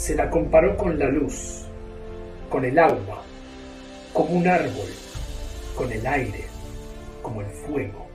se 0.00 0.14
la 0.14 0.30
comparó 0.30 0.78
con 0.78 0.98
la 0.98 1.10
luz, 1.10 1.66
con 2.48 2.64
el 2.64 2.78
agua, 2.78 3.22
como 4.14 4.30
un 4.30 4.48
árbol, 4.48 4.88
con 5.76 5.92
el 5.92 6.06
aire, 6.06 6.46
como 7.20 7.42
el 7.42 7.48
fuego. 7.48 8.06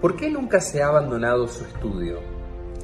¿Por 0.00 0.14
qué 0.14 0.30
nunca 0.30 0.60
se 0.60 0.80
ha 0.80 0.86
abandonado 0.86 1.48
su 1.48 1.64
estudio? 1.64 2.20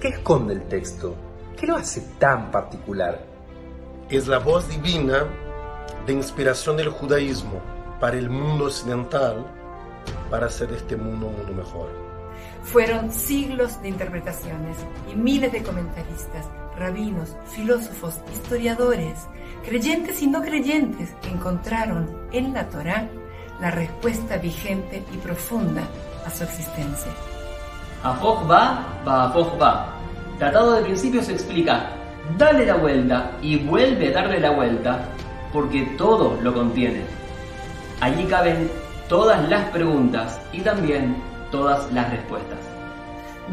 ¿Qué 0.00 0.08
esconde 0.08 0.54
el 0.54 0.62
texto? 0.62 1.14
¿Qué 1.56 1.68
lo 1.68 1.76
hace 1.76 2.00
tan 2.18 2.50
particular? 2.50 3.20
Es 4.10 4.26
la 4.26 4.40
voz 4.40 4.68
divina 4.68 5.24
de 6.04 6.12
inspiración 6.12 6.76
del 6.76 6.88
judaísmo 6.88 7.60
para 8.00 8.18
el 8.18 8.28
mundo 8.30 8.64
occidental 8.64 9.46
para 10.28 10.46
hacer 10.46 10.66
de 10.70 10.76
este 10.78 10.96
mundo 10.96 11.28
un 11.28 11.36
mundo 11.36 11.52
mejor. 11.52 12.07
Fueron 12.62 13.12
siglos 13.12 13.80
de 13.82 13.88
interpretaciones 13.88 14.76
y 15.10 15.16
miles 15.16 15.52
de 15.52 15.62
comentaristas, 15.62 16.46
rabinos, 16.76 17.36
filósofos, 17.46 18.20
historiadores, 18.32 19.26
creyentes 19.64 20.22
y 20.22 20.26
no 20.26 20.42
creyentes 20.42 21.14
encontraron 21.30 22.28
en 22.32 22.52
la 22.52 22.68
Torá 22.68 23.08
la 23.60 23.70
respuesta 23.70 24.36
vigente 24.36 25.02
y 25.12 25.16
profunda 25.16 25.82
a 26.24 26.30
su 26.30 26.44
existencia. 26.44 27.10
Afoch 28.02 28.48
va, 28.48 28.86
va 29.06 29.28
va. 29.28 29.94
Tratado 30.38 30.74
de 30.74 30.82
principios 30.82 31.28
explica, 31.28 31.90
dale 32.36 32.64
la 32.64 32.76
vuelta 32.76 33.32
y 33.42 33.56
vuelve 33.56 34.08
a 34.08 34.12
darle 34.12 34.38
la 34.38 34.50
vuelta, 34.50 35.08
porque 35.52 35.82
todo 35.96 36.38
lo 36.42 36.54
contiene. 36.54 37.02
Allí 38.00 38.24
caben 38.26 38.70
todas 39.08 39.48
las 39.48 39.68
preguntas 39.70 40.40
y 40.52 40.60
también 40.60 41.16
todas 41.50 41.92
las 41.92 42.10
respuestas. 42.10 42.58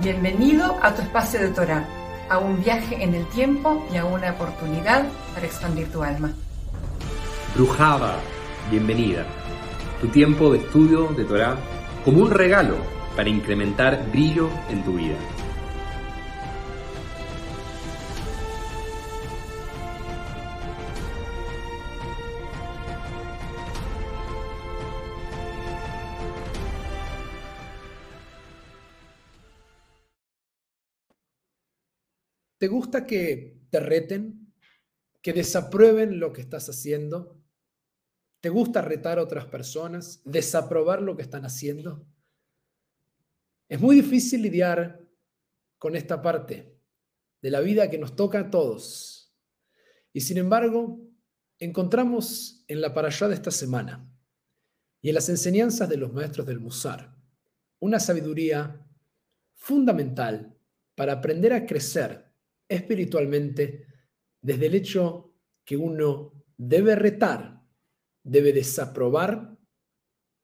Bienvenido 0.02 0.78
a 0.82 0.94
tu 0.94 1.02
espacio 1.02 1.40
de 1.40 1.50
Torah, 1.50 1.86
a 2.30 2.38
un 2.38 2.62
viaje 2.62 3.04
en 3.04 3.14
el 3.14 3.26
tiempo 3.28 3.86
y 3.94 3.98
a 3.98 4.06
una 4.06 4.32
oportunidad 4.32 5.06
para 5.34 5.46
expandir 5.46 5.92
tu 5.92 6.04
alma. 6.04 6.34
Brujaba, 7.56 8.16
bienvenida. 8.70 9.26
Tu 10.02 10.08
tiempo 10.10 10.52
de 10.52 10.60
estudio 10.60 11.08
de 11.16 11.24
Torah 11.24 11.56
como 12.04 12.24
un 12.24 12.32
regalo 12.32 12.76
para 13.16 13.30
incrementar 13.30 14.06
brillo 14.12 14.50
en 14.70 14.84
tu 14.84 14.94
vida. 14.94 15.16
¿Te 32.66 32.70
gusta 32.70 33.06
que 33.06 33.62
te 33.70 33.80
reten? 33.80 34.52
¿Que 35.22 35.34
desaprueben 35.34 36.20
lo 36.20 36.34
que 36.34 36.42
estás 36.42 36.68
haciendo? 36.68 37.40
¿Te 38.42 38.50
gusta 38.50 38.82
retar 38.82 39.20
a 39.20 39.22
otras 39.22 39.46
personas? 39.46 40.24
¿Desaprobar 40.26 41.00
lo 41.00 41.16
que 41.16 41.22
están 41.22 41.46
haciendo? 41.46 42.08
Es 43.70 43.80
muy 43.80 43.98
difícil 43.98 44.42
lidiar 44.42 45.00
con 45.78 45.96
esta 45.96 46.24
parte 46.24 46.76
de 47.40 47.52
la 47.52 47.60
vida 47.60 47.88
que 47.92 48.00
nos 48.00 48.16
toca 48.16 48.40
a 48.40 48.50
todos. 48.50 49.32
Y 50.12 50.22
sin 50.22 50.40
embargo, 50.40 51.08
encontramos 51.60 52.66
en 52.68 52.82
la 52.82 52.96
parashá 52.96 53.28
de 53.28 53.36
esta 53.36 53.52
semana 53.52 54.12
y 55.04 55.10
en 55.10 55.14
las 55.14 55.30
enseñanzas 55.30 55.88
de 55.88 55.98
los 55.98 56.12
maestros 56.12 56.48
del 56.48 56.60
Musar 56.60 57.16
una 57.78 58.00
sabiduría 58.00 58.84
fundamental 59.54 60.58
para 60.96 61.14
aprender 61.14 61.54
a 61.54 61.68
crecer 61.68 62.26
espiritualmente 62.68 63.88
desde 64.42 64.68
el 64.68 64.76
hecho 64.76 65.34
que 65.64 65.78
uno 65.78 66.34
debe 66.58 66.96
retar, 66.96 67.62
debe 68.24 68.54
desaprobar 68.54 69.58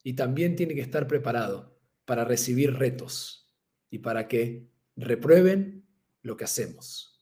y 0.04 0.14
también 0.14 0.56
tiene 0.56 0.74
que 0.76 0.82
estar 0.82 1.08
preparado 1.08 1.80
para 2.06 2.26
recibir 2.26 2.74
retos 2.74 3.52
y 3.90 4.00
para 4.00 4.28
que 4.28 4.70
reprueben 4.96 5.88
lo 6.22 6.36
que 6.36 6.44
hacemos. 6.44 7.20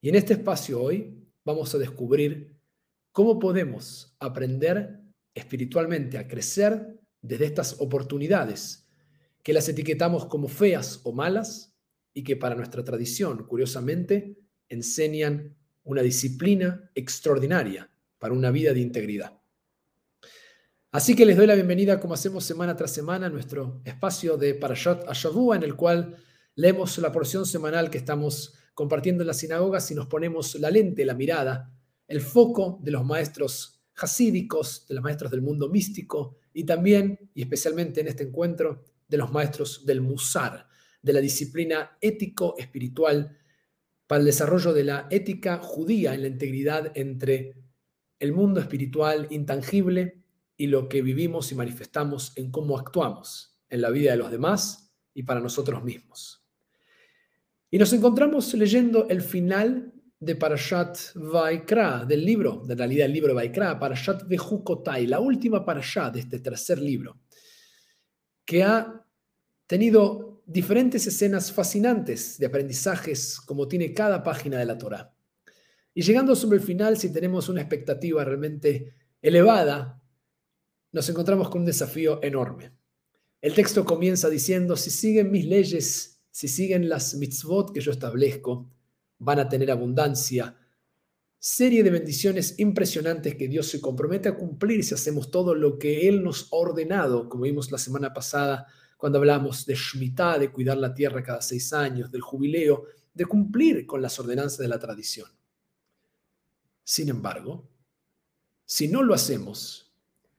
Y 0.00 0.08
en 0.08 0.14
este 0.14 0.34
espacio 0.34 0.80
hoy 0.82 1.28
vamos 1.44 1.74
a 1.74 1.78
descubrir 1.78 2.56
cómo 3.12 3.38
podemos 3.38 4.16
aprender 4.18 5.00
espiritualmente 5.34 6.18
a 6.18 6.26
crecer 6.26 7.00
desde 7.20 7.46
estas 7.46 7.80
oportunidades 7.80 8.88
que 9.42 9.52
las 9.52 9.68
etiquetamos 9.68 10.26
como 10.26 10.48
feas 10.48 11.00
o 11.04 11.12
malas 11.12 11.69
y 12.12 12.24
que 12.24 12.36
para 12.36 12.54
nuestra 12.54 12.84
tradición, 12.84 13.44
curiosamente, 13.46 14.38
enseñan 14.68 15.56
una 15.84 16.02
disciplina 16.02 16.90
extraordinaria 16.94 17.90
para 18.18 18.34
una 18.34 18.50
vida 18.50 18.72
de 18.72 18.80
integridad. 18.80 19.40
Así 20.92 21.14
que 21.14 21.24
les 21.24 21.36
doy 21.36 21.46
la 21.46 21.54
bienvenida, 21.54 22.00
como 22.00 22.14
hacemos 22.14 22.44
semana 22.44 22.76
tras 22.76 22.92
semana, 22.92 23.26
a 23.26 23.30
nuestro 23.30 23.80
espacio 23.84 24.36
de 24.36 24.54
Parashat 24.54 25.08
Ashavua, 25.08 25.56
en 25.56 25.62
el 25.62 25.76
cual 25.76 26.16
leemos 26.56 26.98
la 26.98 27.12
porción 27.12 27.46
semanal 27.46 27.90
que 27.90 27.98
estamos 27.98 28.54
compartiendo 28.74 29.22
en 29.22 29.28
las 29.28 29.38
sinagogas 29.38 29.90
y 29.90 29.94
nos 29.94 30.06
ponemos 30.06 30.56
la 30.56 30.70
lente, 30.70 31.04
la 31.04 31.14
mirada, 31.14 31.72
el 32.08 32.20
foco 32.20 32.80
de 32.82 32.90
los 32.90 33.04
maestros 33.04 33.80
hasídicos, 33.96 34.86
de 34.88 34.94
los 34.96 35.04
maestros 35.04 35.30
del 35.30 35.42
mundo 35.42 35.68
místico 35.68 36.38
y 36.52 36.64
también, 36.64 37.30
y 37.34 37.42
especialmente 37.42 38.00
en 38.00 38.08
este 38.08 38.24
encuentro, 38.24 38.84
de 39.06 39.16
los 39.16 39.32
maestros 39.32 39.84
del 39.86 40.00
Musar, 40.00 40.66
de 41.02 41.12
la 41.12 41.20
disciplina 41.20 41.96
ético-espiritual 42.00 43.38
para 44.06 44.20
el 44.20 44.26
desarrollo 44.26 44.72
de 44.72 44.84
la 44.84 45.06
ética 45.10 45.58
judía 45.58 46.14
en 46.14 46.22
la 46.22 46.28
integridad 46.28 46.92
entre 46.96 47.56
el 48.18 48.32
mundo 48.32 48.60
espiritual 48.60 49.26
intangible 49.30 50.22
y 50.56 50.66
lo 50.66 50.88
que 50.88 51.00
vivimos 51.00 51.52
y 51.52 51.54
manifestamos 51.54 52.32
en 52.36 52.50
cómo 52.50 52.78
actuamos 52.78 53.58
en 53.68 53.80
la 53.80 53.90
vida 53.90 54.10
de 54.10 54.18
los 54.18 54.30
demás 54.30 54.92
y 55.14 55.22
para 55.22 55.40
nosotros 55.40 55.82
mismos. 55.82 56.44
Y 57.70 57.78
nos 57.78 57.92
encontramos 57.92 58.52
leyendo 58.54 59.08
el 59.08 59.22
final 59.22 59.94
de 60.18 60.36
Parashat 60.36 60.98
Vaikra, 61.14 62.04
del 62.04 62.24
libro, 62.24 62.62
de 62.66 62.74
realidad 62.74 63.06
el 63.06 63.12
libro 63.12 63.34
Vaikra, 63.34 63.78
Parashat 63.78 64.28
Vejukotai, 64.28 65.06
la 65.06 65.20
última 65.20 65.64
Parashat 65.64 66.14
de 66.14 66.20
este 66.20 66.40
tercer 66.40 66.78
libro, 66.78 67.20
que 68.44 68.62
ha 68.62 69.06
tenido 69.66 70.29
diferentes 70.50 71.06
escenas 71.06 71.52
fascinantes 71.52 72.36
de 72.38 72.46
aprendizajes 72.46 73.40
como 73.40 73.68
tiene 73.68 73.94
cada 73.94 74.22
página 74.22 74.58
de 74.58 74.64
la 74.66 74.76
Torah. 74.76 75.14
Y 75.94 76.02
llegando 76.02 76.34
sobre 76.34 76.58
el 76.58 76.64
final, 76.64 76.96
si 76.96 77.12
tenemos 77.12 77.48
una 77.48 77.60
expectativa 77.60 78.24
realmente 78.24 78.94
elevada 79.22 79.96
nos 80.92 81.08
encontramos 81.08 81.48
con 81.50 81.60
un 81.60 81.66
desafío 81.66 82.20
enorme. 82.20 82.72
El 83.40 83.54
texto 83.54 83.84
comienza 83.84 84.28
diciendo, 84.28 84.76
si 84.76 84.90
siguen 84.90 85.30
mis 85.30 85.46
leyes, 85.46 86.20
si 86.32 86.48
siguen 86.48 86.88
las 86.88 87.14
mitzvot 87.14 87.72
que 87.72 87.80
yo 87.80 87.92
establezco, 87.92 88.68
van 89.18 89.38
a 89.38 89.48
tener 89.48 89.70
abundancia, 89.70 90.56
serie 91.38 91.84
de 91.84 91.90
bendiciones 91.90 92.58
impresionantes 92.58 93.36
que 93.36 93.46
Dios 93.46 93.68
se 93.68 93.80
compromete 93.80 94.28
a 94.28 94.36
cumplir 94.36 94.82
si 94.82 94.94
hacemos 94.94 95.30
todo 95.30 95.54
lo 95.54 95.78
que 95.78 96.08
Él 96.08 96.24
nos 96.24 96.52
ha 96.52 96.56
ordenado, 96.56 97.28
como 97.28 97.44
vimos 97.44 97.70
la 97.70 97.78
semana 97.78 98.12
pasada 98.12 98.66
cuando 99.00 99.18
hablamos 99.18 99.64
de 99.64 99.74
Shemitah, 99.74 100.38
de 100.38 100.52
cuidar 100.52 100.76
la 100.76 100.92
tierra 100.92 101.22
cada 101.22 101.40
seis 101.40 101.72
años, 101.72 102.12
del 102.12 102.20
jubileo, 102.20 102.84
de 103.14 103.24
cumplir 103.24 103.86
con 103.86 104.02
las 104.02 104.20
ordenanzas 104.20 104.58
de 104.58 104.68
la 104.68 104.78
tradición. 104.78 105.26
Sin 106.84 107.08
embargo, 107.08 107.66
si 108.66 108.88
no 108.88 109.02
lo 109.02 109.14
hacemos, 109.14 109.90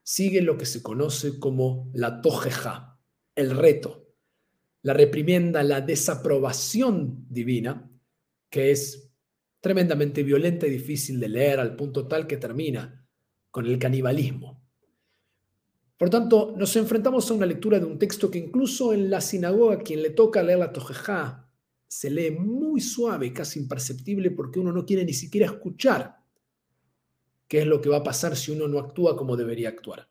sigue 0.04 0.44
lo 0.44 0.60
que 0.60 0.68
se 0.68 0.84
conoce 0.84 1.40
como 1.40 1.90
la 1.96 2.22
tojeja, 2.22 3.00
el 3.34 3.58
reto, 3.58 4.14
la 4.84 4.94
reprimienda, 4.94 5.64
la 5.64 5.82
desaprobación 5.82 7.26
divina, 7.30 7.90
que 8.52 8.70
es 8.70 9.12
tremendamente 9.60 10.22
violenta 10.22 10.68
y 10.68 10.70
difícil 10.70 11.20
de 11.20 11.30
leer 11.30 11.60
al 11.60 11.76
punto 11.76 12.08
tal 12.08 12.28
que 12.28 12.38
termina 12.38 13.08
con 13.50 13.66
el 13.66 13.80
canibalismo. 13.80 14.61
Por 16.02 16.10
tanto, 16.10 16.56
nos 16.58 16.76
enfrentamos 16.78 17.30
a 17.30 17.36
una 17.36 17.46
lectura 17.46 17.80
de 17.80 17.86
un 17.86 18.00
texto 18.00 18.32
que 18.32 18.40
incluso 18.40 18.92
en 18.92 19.12
la 19.12 19.22
sinagoga, 19.22 19.84
quien 19.84 20.02
le 20.02 20.10
toca 20.10 20.42
leer 20.42 20.58
la 20.58 20.74
tojeja, 20.74 21.48
se 21.88 22.10
lee 22.10 22.32
muy 22.32 22.82
suave, 22.82 23.32
casi 23.32 23.60
imperceptible, 23.60 24.32
porque 24.32 24.60
uno 24.60 24.72
no 24.72 24.84
quiere 24.84 25.06
ni 25.06 25.14
siquiera 25.14 25.46
escuchar 25.46 26.18
qué 27.48 27.60
es 27.60 27.68
lo 27.68 27.80
que 27.80 27.90
va 27.90 27.98
a 27.98 28.04
pasar 28.04 28.36
si 28.36 28.52
uno 28.52 28.68
no 28.68 28.80
actúa 28.80 29.16
como 29.16 29.38
debería 29.38 29.70
actuar. 29.70 30.10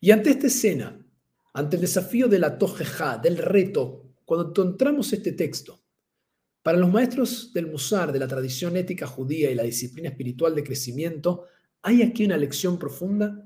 Y 0.00 0.10
ante 0.10 0.30
esta 0.30 0.48
escena, 0.48 1.06
ante 1.52 1.76
el 1.76 1.82
desafío 1.82 2.26
de 2.26 2.40
la 2.40 2.58
tojeja, 2.58 3.18
del 3.18 3.38
reto, 3.38 4.10
cuando 4.24 4.48
encontramos 4.48 5.12
este 5.12 5.34
texto, 5.34 5.84
para 6.64 6.78
los 6.78 6.90
maestros 6.90 7.52
del 7.52 7.68
Musar, 7.68 8.10
de 8.10 8.18
la 8.18 8.26
tradición 8.26 8.76
ética 8.76 9.06
judía 9.06 9.52
y 9.52 9.54
la 9.54 9.62
disciplina 9.62 10.08
espiritual 10.08 10.52
de 10.56 10.64
crecimiento, 10.64 11.44
hay 11.80 12.02
aquí 12.02 12.24
una 12.24 12.36
lección 12.36 12.76
profunda 12.76 13.45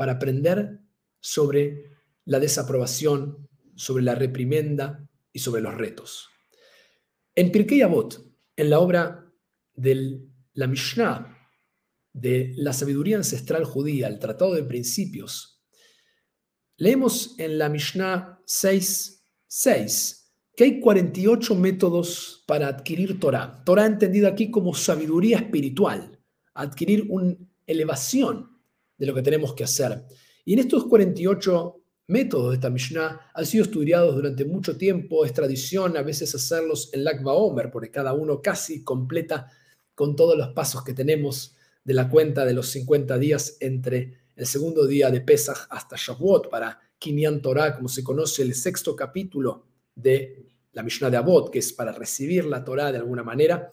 para 0.00 0.12
aprender 0.12 0.80
sobre 1.20 1.90
la 2.24 2.40
desaprobación, 2.40 3.46
sobre 3.74 4.02
la 4.02 4.14
reprimenda 4.14 5.06
y 5.30 5.40
sobre 5.40 5.60
los 5.60 5.74
retos. 5.74 6.30
En 7.34 7.52
Pirkei 7.52 7.82
Avot, 7.82 8.18
en 8.56 8.70
la 8.70 8.78
obra 8.78 9.30
de 9.74 10.22
la 10.54 10.66
Mishnah, 10.68 11.36
de 12.14 12.54
la 12.56 12.72
sabiduría 12.72 13.18
ancestral 13.18 13.64
judía, 13.64 14.08
el 14.08 14.18
Tratado 14.18 14.54
de 14.54 14.62
Principios, 14.62 15.62
leemos 16.78 17.38
en 17.38 17.58
la 17.58 17.68
Mishnah 17.68 18.40
6.6 18.46 20.30
que 20.56 20.64
hay 20.64 20.80
48 20.80 21.54
métodos 21.56 22.42
para 22.46 22.68
adquirir 22.68 23.20
Torah. 23.20 23.62
Torah 23.66 23.84
entendida 23.84 24.28
aquí 24.28 24.50
como 24.50 24.72
sabiduría 24.72 25.36
espiritual, 25.36 26.18
adquirir 26.54 27.04
una 27.10 27.36
elevación 27.66 28.49
de 29.00 29.06
lo 29.06 29.14
que 29.14 29.22
tenemos 29.22 29.54
que 29.54 29.64
hacer. 29.64 30.04
Y 30.44 30.52
en 30.52 30.58
estos 30.58 30.84
48 30.84 31.76
métodos 32.08 32.50
de 32.50 32.54
esta 32.56 32.68
Mishnah 32.68 33.30
han 33.32 33.46
sido 33.46 33.64
estudiados 33.64 34.14
durante 34.14 34.44
mucho 34.44 34.76
tiempo, 34.76 35.24
es 35.24 35.32
tradición 35.32 35.96
a 35.96 36.02
veces 36.02 36.34
hacerlos 36.34 36.90
en 36.92 37.04
Lag 37.04 37.26
Omer, 37.26 37.70
porque 37.70 37.90
cada 37.90 38.12
uno 38.12 38.42
casi 38.42 38.84
completa 38.84 39.50
con 39.94 40.14
todos 40.14 40.36
los 40.36 40.48
pasos 40.48 40.84
que 40.84 40.92
tenemos 40.92 41.56
de 41.82 41.94
la 41.94 42.10
cuenta 42.10 42.44
de 42.44 42.52
los 42.52 42.68
50 42.68 43.16
días 43.18 43.56
entre 43.60 44.18
el 44.36 44.46
segundo 44.46 44.86
día 44.86 45.10
de 45.10 45.22
Pesach 45.22 45.66
hasta 45.70 45.96
Shavuot 45.96 46.50
para 46.50 46.78
Kinyan 46.98 47.40
Torah, 47.40 47.74
como 47.74 47.88
se 47.88 48.04
conoce 48.04 48.42
el 48.42 48.54
sexto 48.54 48.94
capítulo 48.94 49.64
de 49.94 50.46
la 50.72 50.82
Mishnah 50.82 51.08
de 51.08 51.16
Abot, 51.16 51.50
que 51.50 51.60
es 51.60 51.72
para 51.72 51.92
recibir 51.92 52.44
la 52.44 52.62
Torah 52.62 52.92
de 52.92 52.98
alguna 52.98 53.22
manera. 53.22 53.70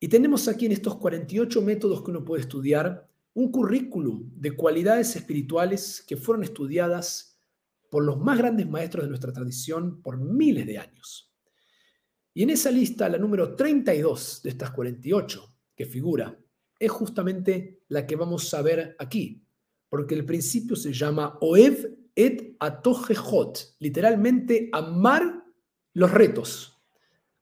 Y 0.00 0.08
tenemos 0.08 0.48
aquí 0.48 0.66
en 0.66 0.72
estos 0.72 0.96
48 0.96 1.62
métodos 1.62 2.02
que 2.02 2.10
uno 2.10 2.24
puede 2.24 2.42
estudiar 2.42 3.08
un 3.34 3.50
currículum 3.50 4.30
de 4.34 4.56
cualidades 4.56 5.14
espirituales 5.16 6.04
que 6.06 6.16
fueron 6.16 6.44
estudiadas 6.44 7.38
por 7.90 8.04
los 8.04 8.18
más 8.18 8.38
grandes 8.38 8.68
maestros 8.68 9.04
de 9.04 9.08
nuestra 9.08 9.32
tradición 9.32 10.02
por 10.02 10.18
miles 10.18 10.66
de 10.66 10.78
años. 10.78 11.32
Y 12.34 12.42
en 12.42 12.50
esa 12.50 12.70
lista, 12.70 13.08
la 13.08 13.18
número 13.18 13.56
32 13.56 14.42
de 14.42 14.50
estas 14.50 14.70
48 14.70 15.54
que 15.74 15.86
figura, 15.86 16.38
es 16.78 16.90
justamente 16.90 17.82
la 17.88 18.06
que 18.06 18.16
vamos 18.16 18.52
a 18.54 18.62
ver 18.62 18.96
aquí, 18.98 19.44
porque 19.88 20.14
el 20.14 20.24
principio 20.24 20.76
se 20.76 20.92
llama 20.92 21.38
Oev 21.40 21.96
et 22.14 22.56
Atojejot, 22.58 23.76
literalmente 23.78 24.68
amar 24.72 25.44
los 25.94 26.10
retos, 26.10 26.78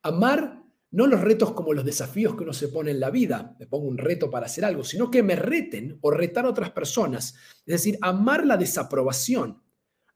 amar 0.03 0.56
no 0.91 1.07
los 1.07 1.21
retos 1.21 1.53
como 1.53 1.73
los 1.73 1.85
desafíos 1.85 2.37
que 2.37 2.45
uno 2.45 2.53
se 2.53 2.69
pone 2.69 2.91
en 2.91 3.01
la 3.01 3.11
vida, 3.11 3.57
me 3.59 3.67
pongo 3.67 3.87
un 3.87 3.99
reto 3.99 4.31
para 4.31 4.47
hacer 4.47 4.65
algo, 4.65 4.85
sino 4.85 5.11
que 5.11 5.23
me 5.23 5.37
reten 5.37 5.99
o 6.01 6.11
retar 6.11 6.47
a 6.47 6.51
otras 6.51 6.71
personas. 6.71 7.35
Es 7.67 7.73
decir, 7.73 7.99
amar 8.01 8.47
la 8.47 8.57
desaprobación, 8.57 9.63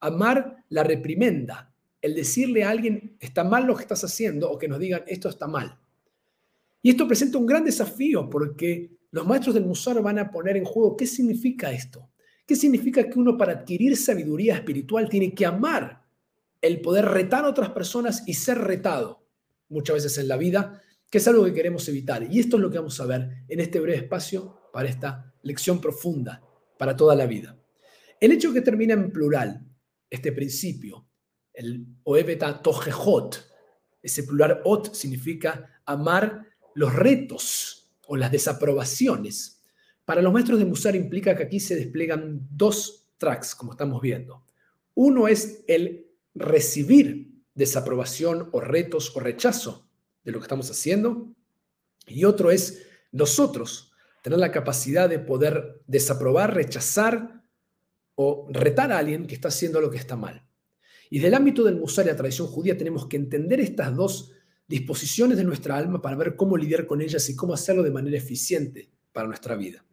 amar 0.01 0.65
la 0.69 0.83
reprimenda, 0.83 1.75
el 2.01 2.15
decirle 2.15 2.65
a 2.65 2.71
alguien, 2.71 3.17
está 3.21 3.45
mal 3.45 3.67
lo 3.67 3.75
que 3.75 3.83
estás 3.83 4.05
haciendo, 4.05 4.51
o 4.51 4.59
que 4.59 4.69
nos 4.69 4.79
digan, 4.79 5.03
esto 5.07 5.29
está 5.29 5.47
mal. 5.47 5.79
Y 6.83 6.91
esto 6.91 7.07
presenta 7.07 7.39
un 7.39 7.47
gran 7.47 7.65
desafío 7.65 8.31
porque 8.31 8.97
los 9.11 9.27
maestros 9.27 9.55
del 9.55 9.67
Musar 9.67 10.01
van 10.01 10.19
a 10.19 10.31
poner 10.31 10.57
en 10.57 10.65
juego 10.65 10.97
qué 10.97 11.07
significa 11.07 11.71
esto. 11.73 12.11
¿Qué 12.47 12.57
significa 12.57 13.09
que 13.09 13.19
uno 13.19 13.37
para 13.37 13.53
adquirir 13.53 13.97
sabiduría 13.97 14.55
espiritual 14.55 15.09
tiene 15.09 15.35
que 15.35 15.47
amar 15.47 16.05
el 16.61 16.81
poder 16.81 17.05
retar 17.05 17.45
a 17.45 17.49
otras 17.49 17.71
personas 17.71 18.25
y 18.27 18.35
ser 18.35 18.59
retado? 18.59 19.20
Muchas 19.71 19.95
veces 19.95 20.19
en 20.19 20.29
la 20.29 20.37
vida, 20.37 20.83
que 21.09 21.19
es 21.19 21.27
algo 21.27 21.45
que 21.45 21.55
queremos 21.55 21.89
evitar. 21.89 22.23
Y 22.31 22.39
esto 22.39 22.57
es 22.57 22.63
lo 22.63 22.71
que 22.71 22.79
vamos 22.79 23.01
a 23.01 23.07
ver 23.07 23.45
en 23.49 23.61
este 23.61 23.81
breve 23.81 23.99
espacio 23.99 24.71
para 24.73 24.89
esta 24.89 25.35
lección 25.43 25.81
profunda 25.81 26.43
para 26.79 26.97
toda 26.97 27.17
la 27.17 27.27
vida. 27.27 27.59
El 28.21 28.33
hecho 28.33 28.53
que 28.53 28.61
termina 28.61 28.95
en 28.95 29.11
plural, 29.11 29.67
este 30.09 30.33
principio, 30.33 31.07
el 31.53 31.87
oebeta 32.05 32.63
tojejot, 32.63 33.49
ese 34.03 34.23
plural 34.25 34.61
ot 34.65 34.95
significa 34.95 35.83
amar 35.85 36.47
los 36.75 36.95
retos 36.95 37.91
o 38.07 38.17
las 38.17 38.33
desaprobaciones. 38.33 39.63
Para 40.05 40.23
los 40.23 40.33
maestros 40.33 40.59
de 40.59 40.65
Musar 40.65 40.97
implica 40.97 41.37
que 41.37 41.45
aquí 41.45 41.61
se 41.61 41.77
despliegan 41.77 42.49
dos 42.51 43.11
tracks, 43.19 43.55
como 43.55 43.73
estamos 43.73 44.01
viendo. 44.01 44.45
Uno 44.95 45.29
es 45.29 45.63
el 45.69 46.07
recibir 46.35 47.30
desaprobación 47.55 48.49
o 48.53 48.61
retos 48.61 49.15
o 49.17 49.21
rechazo 49.21 49.89
de 50.25 50.33
lo 50.33 50.39
que 50.39 50.45
estamos 50.45 50.71
haciendo. 50.71 51.35
Y 52.07 52.25
otro 52.25 52.51
es 52.51 52.87
nosotros 53.13 53.93
tener 54.23 54.39
la 54.39 54.53
capacidad 54.53 55.09
de 55.09 55.19
poder 55.19 55.83
desaprobar, 55.87 56.55
rechazar 56.55 57.43
o 58.15 58.47
retar 58.51 58.93
a 58.93 58.99
alguien 58.99 59.27
que 59.27 59.35
está 59.35 59.49
haciendo 59.49 59.81
lo 59.81 59.91
que 59.91 59.97
está 59.97 60.17
mal. 60.17 60.47
Y 61.09 61.19
del 61.19 61.35
ámbito 61.35 61.65
del 61.65 61.77
musar 61.77 62.05
y 62.05 62.09
la 62.09 62.17
tradición 62.17 62.49
judía 62.49 62.77
tenemos 62.77 63.07
que 63.07 63.17
entender 63.17 63.61
estas 63.61 63.95
dos 63.97 64.33
disposiciones 64.69 65.37
de 65.37 65.45
nuestra 65.45 65.77
alma 65.77 66.01
para 66.01 66.17
ver 66.17 66.37
cómo 66.37 66.57
lidiar 66.57 66.87
con 66.87 67.01
ellas 67.01 67.29
y 67.29 67.35
cómo 67.35 67.55
hacerlo 67.55 67.83
de 67.83 67.91
manera 67.91 68.17
eficiente 68.17 68.91
para 69.13 69.27
nuestra 69.27 69.57
vida. 69.57 69.85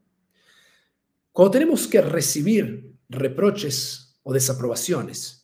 Cuando 1.32 1.52
tenemos 1.52 1.88
que 1.88 2.02
recibir 2.02 2.94
reproches 3.10 4.20
o 4.24 4.34
desaprobaciones, 4.34 5.37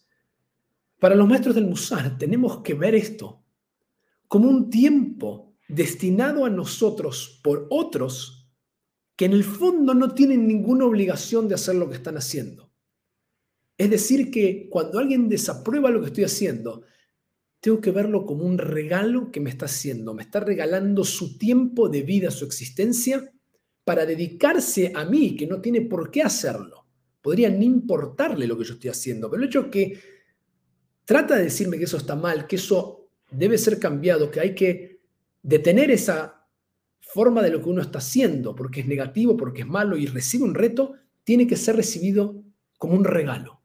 para 1.03 1.15
los 1.15 1.27
maestros 1.27 1.53
del 1.53 1.67
Musar 1.67 2.17
tenemos 2.17 2.59
que 2.59 2.75
ver 2.75 2.95
esto 2.95 3.43
como 4.29 4.47
un 4.47 4.69
tiempo 4.69 5.53
destinado 5.67 6.45
a 6.45 6.49
nosotros 6.49 7.41
por 7.43 7.67
otros 7.71 8.49
que 9.17 9.25
en 9.25 9.33
el 9.33 9.43
fondo 9.43 9.93
no 9.93 10.13
tienen 10.13 10.47
ninguna 10.47 10.85
obligación 10.85 11.49
de 11.49 11.55
hacer 11.55 11.75
lo 11.75 11.89
que 11.89 11.97
están 11.97 12.15
haciendo. 12.15 12.71
Es 13.77 13.89
decir, 13.89 14.31
que 14.31 14.69
cuando 14.69 14.97
alguien 14.97 15.27
desaprueba 15.27 15.91
lo 15.91 15.99
que 15.99 16.07
estoy 16.07 16.23
haciendo, 16.23 16.83
tengo 17.59 17.81
que 17.81 17.91
verlo 17.91 18.25
como 18.25 18.45
un 18.45 18.57
regalo 18.57 19.29
que 19.29 19.41
me 19.41 19.49
está 19.49 19.65
haciendo. 19.65 20.13
Me 20.13 20.23
está 20.23 20.39
regalando 20.39 21.03
su 21.03 21.37
tiempo 21.37 21.89
de 21.89 22.03
vida, 22.03 22.31
su 22.31 22.45
existencia, 22.45 23.29
para 23.83 24.05
dedicarse 24.05 24.93
a 24.95 25.03
mí, 25.03 25.35
que 25.35 25.47
no 25.47 25.59
tiene 25.59 25.81
por 25.81 26.09
qué 26.09 26.21
hacerlo. 26.21 26.87
Podría 27.21 27.49
ni 27.49 27.65
importarle 27.65 28.47
lo 28.47 28.57
que 28.57 28.63
yo 28.63 28.75
estoy 28.75 28.89
haciendo, 28.89 29.29
pero 29.29 29.43
el 29.43 29.49
hecho 29.49 29.69
que 29.69 30.13
trata 31.05 31.35
de 31.35 31.43
decirme 31.43 31.77
que 31.77 31.85
eso 31.85 31.97
está 31.97 32.15
mal, 32.15 32.47
que 32.47 32.57
eso 32.57 33.07
debe 33.31 33.57
ser 33.57 33.79
cambiado, 33.79 34.31
que 34.31 34.39
hay 34.39 34.55
que 34.55 35.01
detener 35.41 35.91
esa 35.91 36.47
forma 36.99 37.41
de 37.41 37.49
lo 37.49 37.61
que 37.61 37.69
uno 37.69 37.81
está 37.81 37.99
haciendo, 37.99 38.55
porque 38.55 38.81
es 38.81 38.87
negativo, 38.87 39.37
porque 39.37 39.61
es 39.61 39.67
malo 39.67 39.97
y 39.97 40.05
recibe 40.05 40.43
un 40.43 40.55
reto, 40.55 40.93
tiene 41.23 41.45
que 41.47 41.55
ser 41.55 41.75
recibido 41.75 42.43
como 42.77 42.95
un 42.95 43.05
regalo. 43.05 43.61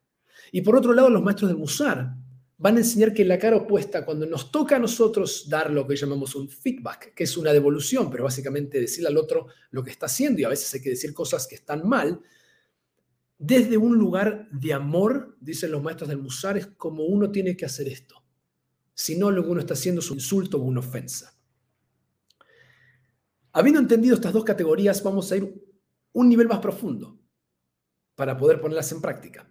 Y 0.53 0.63
por 0.63 0.77
otro 0.77 0.93
lado, 0.93 1.11
los 1.11 1.23
maestros 1.23 1.51
del 1.51 1.59
Musar 1.59 2.15
van 2.57 2.77
a 2.77 2.81
enseñar 2.81 3.15
que 3.15 3.25
la 3.25 3.39
cara 3.39 3.57
opuesta, 3.57 4.05
cuando 4.05 4.27
nos 4.27 4.51
toca 4.51 4.77
a 4.77 4.81
nosotros 4.81 5.49
dar 5.49 5.71
lo 5.71 5.87
que 5.87 5.97
llamamos 5.97 6.35
un 6.35 6.49
feedback, 6.49 7.15
que 7.15 7.25
es 7.25 7.37
una 7.37 7.53
devolución, 7.53 8.11
pero 8.11 8.25
básicamente 8.25 8.81
decirle 8.81 9.09
al 9.09 9.17
otro 9.17 9.47
lo 9.71 9.85
que 9.85 9.91
está 9.91 10.07
haciendo, 10.07 10.41
y 10.41 10.45
a 10.45 10.49
veces 10.49 10.73
hay 10.75 10.81
que 10.81 10.91
decir 10.91 11.15
cosas 11.15 11.47
que 11.47 11.55
están 11.55 11.89
mal, 11.89 12.21
desde 13.39 13.77
un 13.77 13.97
lugar 13.97 14.49
de 14.51 14.73
amor, 14.73 15.37
dicen 15.41 15.71
los 15.71 15.83
maestros 15.83 16.09
del 16.09 16.19
Musar, 16.19 16.59
es 16.59 16.67
como 16.67 17.05
uno 17.05 17.31
tiene 17.31 17.57
que 17.57 17.65
hacer 17.65 17.89
esto. 17.89 18.25
Si 18.95 19.17
no, 19.17 19.31
lo 19.31 19.45
que 19.45 19.51
uno 19.51 19.61
está 19.61 19.75
haciendo 19.75 20.01
es 20.01 20.11
un 20.11 20.19
insulto 20.19 20.59
o 20.59 20.63
una 20.63 20.81
ofensa. 20.81 21.39
Habiendo 23.53 23.81
entendido 23.81 24.17
estas 24.17 24.33
dos 24.33 24.45
categorías, 24.45 25.03
vamos 25.05 25.31
a 25.31 25.37
ir 25.37 25.55
un 26.13 26.29
nivel 26.29 26.49
más 26.49 26.59
profundo 26.59 27.21
para 28.17 28.37
poder 28.37 28.61
ponerlas 28.61 28.91
en 28.91 29.01
práctica. 29.01 29.49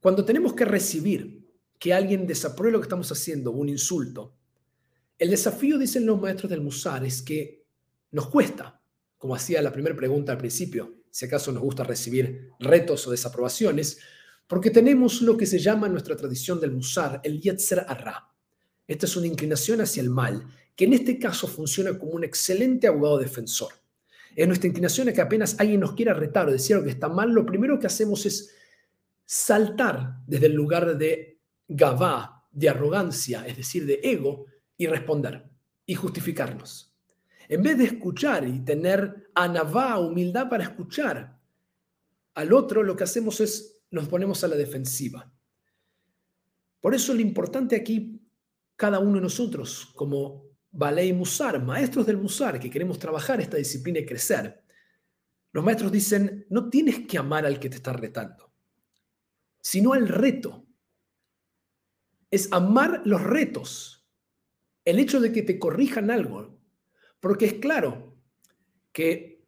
Cuando 0.00 0.24
tenemos 0.24 0.54
que 0.54 0.64
recibir 0.64 1.48
que 1.78 1.94
alguien 1.94 2.26
desapruebe 2.26 2.72
lo 2.72 2.80
que 2.80 2.86
estamos 2.86 3.10
haciendo, 3.12 3.52
un 3.52 3.68
insulto, 3.68 4.36
el 5.16 5.30
desafío, 5.30 5.78
dicen 5.78 6.04
los 6.04 6.20
maestros 6.20 6.50
del 6.50 6.60
Musar, 6.60 7.04
es 7.04 7.22
que 7.22 7.64
nos 8.10 8.28
cuesta, 8.28 8.82
como 9.16 9.36
hacía 9.36 9.62
la 9.62 9.72
primera 9.72 9.94
pregunta 9.94 10.32
al 10.32 10.38
principio, 10.38 10.95
si 11.16 11.24
acaso 11.24 11.50
nos 11.50 11.62
gusta 11.62 11.82
recibir 11.82 12.50
retos 12.60 13.06
o 13.06 13.10
desaprobaciones, 13.10 13.98
porque 14.46 14.70
tenemos 14.70 15.22
lo 15.22 15.34
que 15.34 15.46
se 15.46 15.58
llama 15.58 15.86
en 15.86 15.94
nuestra 15.94 16.14
tradición 16.14 16.60
del 16.60 16.72
Musar 16.72 17.22
el 17.24 17.40
Yetzer 17.40 17.86
Arra. 17.88 18.34
Esta 18.86 19.06
es 19.06 19.16
una 19.16 19.26
inclinación 19.26 19.80
hacia 19.80 20.02
el 20.02 20.10
mal, 20.10 20.46
que 20.76 20.84
en 20.84 20.92
este 20.92 21.18
caso 21.18 21.48
funciona 21.48 21.98
como 21.98 22.12
un 22.12 22.24
excelente 22.24 22.86
abogado 22.86 23.16
defensor. 23.16 23.72
En 24.34 24.48
nuestra 24.48 24.68
inclinación 24.68 25.08
a 25.08 25.14
que 25.14 25.22
apenas 25.22 25.58
alguien 25.58 25.80
nos 25.80 25.94
quiera 25.94 26.12
retar 26.12 26.48
o 26.48 26.52
decir 26.52 26.76
algo 26.76 26.84
que 26.84 26.92
está 26.92 27.08
mal, 27.08 27.30
lo 27.30 27.46
primero 27.46 27.78
que 27.78 27.86
hacemos 27.86 28.26
es 28.26 28.54
saltar 29.24 30.16
desde 30.26 30.48
el 30.48 30.52
lugar 30.52 30.98
de 30.98 31.40
gavá, 31.66 32.46
de 32.50 32.68
arrogancia, 32.68 33.46
es 33.46 33.56
decir, 33.56 33.86
de 33.86 34.00
ego, 34.02 34.44
y 34.76 34.86
responder 34.86 35.48
y 35.86 35.94
justificarnos. 35.94 36.94
En 37.48 37.62
vez 37.62 37.78
de 37.78 37.84
escuchar 37.84 38.46
y 38.46 38.60
tener 38.60 39.30
anavá, 39.34 39.98
humildad 39.98 40.48
para 40.48 40.64
escuchar 40.64 41.38
al 42.34 42.52
otro, 42.52 42.82
lo 42.82 42.96
que 42.96 43.04
hacemos 43.04 43.40
es 43.40 43.82
nos 43.90 44.08
ponemos 44.08 44.42
a 44.44 44.48
la 44.48 44.56
defensiva. 44.56 45.32
Por 46.80 46.94
eso 46.94 47.14
lo 47.14 47.20
importante 47.20 47.76
aquí, 47.76 48.20
cada 48.76 48.98
uno 48.98 49.14
de 49.14 49.22
nosotros, 49.22 49.92
como 49.94 50.44
Balei 50.70 51.12
Musar, 51.12 51.62
maestros 51.62 52.06
del 52.06 52.18
Musar, 52.18 52.60
que 52.60 52.70
queremos 52.70 52.98
trabajar 52.98 53.40
esta 53.40 53.56
disciplina 53.56 54.00
y 54.00 54.06
crecer, 54.06 54.62
los 55.52 55.64
maestros 55.64 55.90
dicen, 55.90 56.46
no 56.50 56.68
tienes 56.68 57.06
que 57.06 57.16
amar 57.16 57.46
al 57.46 57.58
que 57.58 57.70
te 57.70 57.76
está 57.76 57.92
retando, 57.92 58.52
sino 59.60 59.94
al 59.94 60.06
reto. 60.06 60.66
Es 62.30 62.52
amar 62.52 63.02
los 63.06 63.22
retos. 63.22 64.06
El 64.84 64.98
hecho 64.98 65.20
de 65.20 65.32
que 65.32 65.42
te 65.42 65.58
corrijan 65.58 66.10
algo, 66.10 66.55
Porque 67.20 67.46
es 67.46 67.54
claro 67.54 68.14
que 68.92 69.44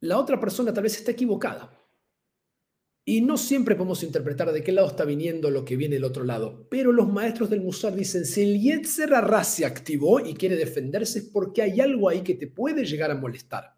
la 0.00 0.18
otra 0.18 0.40
persona 0.40 0.72
tal 0.72 0.84
vez 0.84 0.96
está 0.96 1.12
equivocada. 1.12 1.76
Y 3.04 3.22
no 3.22 3.36
siempre 3.36 3.74
podemos 3.74 4.02
interpretar 4.02 4.52
de 4.52 4.62
qué 4.62 4.72
lado 4.72 4.88
está 4.88 5.04
viniendo 5.04 5.50
lo 5.50 5.64
que 5.64 5.76
viene 5.76 5.96
del 5.96 6.04
otro 6.04 6.24
lado. 6.24 6.66
Pero 6.70 6.92
los 6.92 7.08
maestros 7.08 7.50
del 7.50 7.60
Musar 7.60 7.94
dicen, 7.94 8.24
si 8.24 8.42
el 8.42 8.60
Yetzer 8.60 9.10
se 9.42 9.64
activó 9.64 10.20
y 10.20 10.34
quiere 10.34 10.56
defenderse 10.56 11.20
es 11.20 11.24
porque 11.26 11.62
hay 11.62 11.80
algo 11.80 12.08
ahí 12.08 12.22
que 12.22 12.34
te 12.34 12.46
puede 12.46 12.84
llegar 12.84 13.10
a 13.10 13.16
molestar. 13.16 13.74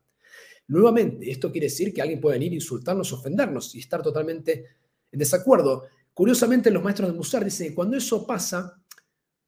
Nuevamente, 0.69 1.31
esto 1.31 1.51
quiere 1.51 1.67
decir 1.67 1.93
que 1.93 2.03
alguien 2.03 2.21
puede 2.21 2.39
venir, 2.39 2.53
insultarnos, 2.53 3.12
ofendernos 3.12 3.75
y 3.75 3.79
estar 3.79 4.03
totalmente 4.03 4.67
en 5.11 5.19
desacuerdo. 5.19 5.85
Curiosamente, 6.15 6.71
los 6.71 6.83
maestros 6.83 7.09
del 7.09 7.17
Musar 7.17 7.45
dicen 7.45 7.69
que 7.69 7.75
cuando 7.75 7.97
eso 7.97 8.27
pasa, 8.27 8.83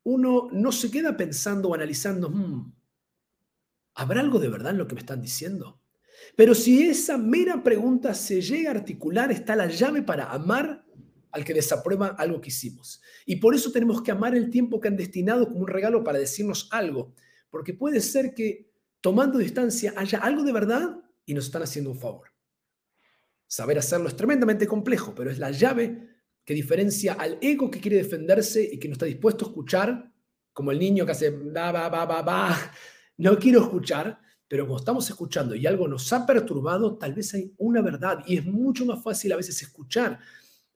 uno 0.05 0.49
no 0.53 0.73
se 0.73 0.91
queda 0.91 1.17
pensando 1.17 1.69
o 1.69 1.75
analizando, 1.75 2.31
hmm, 2.31 2.73
¿habrá 3.95 4.21
algo 4.21 4.39
de 4.39 4.49
verdad 4.49 4.73
en 4.73 4.79
lo 4.79 4.87
que 4.87 4.95
me 4.95 5.01
están 5.01 5.21
diciendo? 5.21 5.81
Pero 6.37 6.55
si 6.55 6.83
esa 6.83 7.19
mera 7.19 7.63
pregunta 7.63 8.15
se 8.15 8.41
llega 8.41 8.71
a 8.71 8.75
articular, 8.75 9.31
está 9.31 9.57
la 9.57 9.67
llave 9.67 10.03
para 10.03 10.31
amar 10.31 10.85
al 11.31 11.45
que 11.45 11.55
desaprueba 11.55 12.09
algo 12.19 12.41
que 12.41 12.49
hicimos. 12.49 13.01
Y 13.27 13.37
por 13.37 13.55
eso 13.55 13.73
tenemos 13.73 14.03
que 14.03 14.13
amar 14.13 14.37
el 14.37 14.51
tiempo 14.51 14.81
que 14.81 14.89
han 14.89 14.97
destinado 14.97 15.49
como 15.49 15.61
un 15.61 15.69
regalo 15.69 16.05
para 16.05 16.19
decirnos 16.19 16.69
algo, 16.71 17.15
porque 17.51 17.75
puede 17.75 18.01
ser 18.01 18.35
que 18.35 18.71
tomando 19.01 19.39
distancia 19.39 19.93
haya 19.97 20.19
algo 20.19 20.45
de 20.45 20.53
verdad 20.53 20.97
y 21.27 21.35
nos 21.35 21.47
están 21.47 21.63
haciendo 21.63 21.91
un 21.91 21.99
favor. 21.99 22.29
Saber 23.47 23.79
hacerlo 23.79 24.09
es 24.09 24.17
tremendamente 24.17 24.67
complejo, 24.67 25.15
pero 25.15 25.31
es 25.31 25.39
la 25.39 25.51
llave 25.51 26.09
que 26.45 26.55
diferencia 26.55 27.15
al 27.15 27.39
ego 27.41 27.71
que 27.71 27.81
quiere 27.81 27.97
defenderse 27.97 28.63
y 28.63 28.79
que 28.79 28.89
no 28.89 28.93
está 28.93 29.07
dispuesto 29.07 29.45
a 29.45 29.49
escuchar, 29.49 30.13
como 30.53 30.71
el 30.71 30.79
niño 30.79 31.05
que 31.05 31.13
hace, 31.13 31.31
va, 31.31 31.73
va, 31.73 31.89
va, 31.89 32.23
va, 32.23 32.73
no 33.17 33.39
quiero 33.39 33.61
escuchar, 33.61 34.19
pero 34.49 34.67
como 34.67 34.79
estamos 34.79 35.09
escuchando 35.09 35.55
y 35.55 35.67
algo 35.67 35.89
nos 35.89 36.13
ha 36.13 36.27
perturbado, 36.27 36.97
tal 36.97 37.15
vez 37.15 37.35
hay 37.35 37.53
una 37.59 37.83
verdad 37.83 38.19
y 38.27 38.37
es 38.37 38.45
mucho 38.45 38.85
más 38.85 39.03
fácil 39.03 39.33
a 39.33 39.37
veces 39.37 39.61
escuchar 39.63 40.19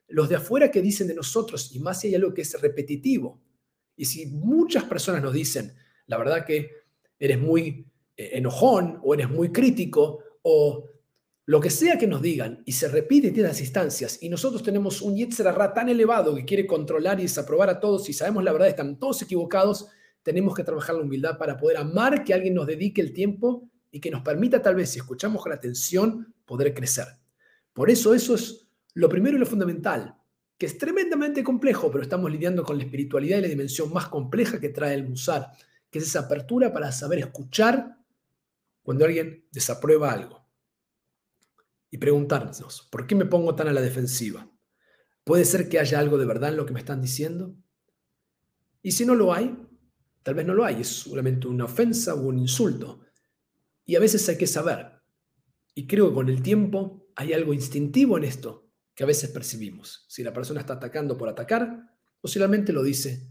los 0.07 0.27
de 0.27 0.35
afuera 0.35 0.71
que 0.71 0.81
dicen 0.81 1.07
de 1.07 1.13
nosotros 1.13 1.73
y 1.73 1.79
más 1.79 1.99
si 1.99 2.07
hay 2.07 2.15
algo 2.15 2.33
que 2.33 2.41
es 2.41 2.59
repetitivo. 2.59 3.39
Y 3.95 4.05
si 4.05 4.25
muchas 4.27 4.85
personas 4.85 5.21
nos 5.21 5.33
dicen, 5.33 5.73
la 6.07 6.17
verdad 6.17 6.45
que 6.45 6.71
eres 7.19 7.39
muy 7.39 7.85
eh, 8.17 8.31
enojón 8.33 8.99
o 9.03 9.13
eres 9.13 9.29
muy 9.29 9.51
crítico 9.51 10.23
o 10.41 10.85
lo 11.45 11.59
que 11.59 11.69
sea 11.69 11.97
que 11.97 12.07
nos 12.07 12.21
digan 12.21 12.61
y 12.65 12.73
se 12.73 12.87
repite 12.87 13.29
en 13.29 13.41
las 13.41 13.59
instancias 13.59 14.21
y 14.21 14.29
nosotros 14.29 14.61
tenemos 14.61 15.01
un 15.01 15.15
Yetzirah 15.15 15.73
tan 15.73 15.89
elevado 15.89 16.35
que 16.35 16.45
quiere 16.45 16.67
controlar 16.67 17.19
y 17.19 17.23
desaprobar 17.23 17.69
a 17.69 17.79
todos 17.79 18.07
y 18.07 18.13
sabemos 18.13 18.43
la 18.43 18.51
verdad, 18.51 18.67
están 18.67 18.99
todos 18.99 19.21
equivocados, 19.21 19.87
tenemos 20.23 20.55
que 20.55 20.63
trabajar 20.63 20.95
la 20.95 21.01
humildad 21.01 21.37
para 21.37 21.57
poder 21.57 21.77
amar 21.77 22.23
que 22.23 22.33
alguien 22.33 22.53
nos 22.53 22.67
dedique 22.67 23.01
el 23.01 23.13
tiempo 23.13 23.69
y 23.91 23.99
que 23.99 24.11
nos 24.11 24.21
permita 24.21 24.61
tal 24.61 24.75
vez, 24.75 24.91
si 24.91 24.99
escuchamos 24.99 25.41
con 25.41 25.51
atención, 25.51 26.33
poder 26.45 26.73
crecer. 26.73 27.07
Por 27.73 27.89
eso 27.89 28.13
eso 28.13 28.35
es 28.35 28.67
lo 28.93 29.09
primero 29.09 29.37
y 29.37 29.39
lo 29.39 29.45
fundamental, 29.45 30.15
que 30.57 30.65
es 30.65 30.77
tremendamente 30.77 31.43
complejo, 31.43 31.89
pero 31.89 32.03
estamos 32.03 32.29
lidiando 32.31 32.63
con 32.63 32.77
la 32.77 32.83
espiritualidad 32.83 33.37
y 33.37 33.41
la 33.41 33.47
dimensión 33.47 33.93
más 33.93 34.07
compleja 34.07 34.59
que 34.59 34.69
trae 34.69 34.93
el 34.93 35.07
Musar, 35.07 35.51
que 35.89 35.99
es 35.99 36.05
esa 36.05 36.21
apertura 36.21 36.71
para 36.73 36.91
saber 36.91 37.19
escuchar 37.19 37.97
cuando 38.83 39.05
alguien 39.05 39.45
desaprueba 39.51 40.11
algo 40.11 40.45
y 41.91 41.97
preguntarnos, 41.97 42.87
¿por 42.91 43.07
qué 43.07 43.15
me 43.15 43.25
pongo 43.25 43.55
tan 43.55 43.67
a 43.67 43.73
la 43.73 43.81
defensiva? 43.81 44.47
¿Puede 45.23 45.45
ser 45.45 45.69
que 45.69 45.79
haya 45.79 45.99
algo 45.99 46.17
de 46.17 46.25
verdad 46.25 46.49
en 46.49 46.57
lo 46.57 46.65
que 46.65 46.73
me 46.73 46.79
están 46.79 47.01
diciendo? 47.01 47.55
Y 48.81 48.91
si 48.91 49.05
no 49.05 49.15
lo 49.15 49.33
hay, 49.33 49.55
tal 50.23 50.35
vez 50.35 50.45
no 50.45 50.53
lo 50.53 50.65
hay, 50.65 50.81
es 50.81 50.87
solamente 50.87 51.47
una 51.47 51.65
ofensa 51.65 52.13
o 52.15 52.21
un 52.21 52.39
insulto. 52.39 53.01
Y 53.85 53.95
a 53.95 53.99
veces 53.99 54.27
hay 54.29 54.37
que 54.37 54.47
saber. 54.47 55.01
Y 55.73 55.87
creo 55.87 56.09
que 56.09 56.15
con 56.15 56.29
el 56.29 56.41
tiempo 56.43 57.07
hay 57.15 57.33
algo 57.33 57.53
instintivo 57.53 58.17
en 58.17 58.23
esto 58.23 58.69
que 58.93 59.03
a 59.03 59.07
veces 59.07 59.29
percibimos. 59.29 60.05
Si 60.09 60.23
la 60.23 60.33
persona 60.33 60.59
está 60.59 60.73
atacando 60.73 61.17
por 61.17 61.29
atacar 61.29 61.95
o 62.21 62.27
solamente 62.27 62.73
lo 62.73 62.83
dice 62.83 63.29